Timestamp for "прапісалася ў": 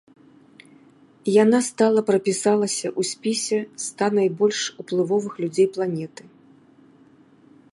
2.09-3.09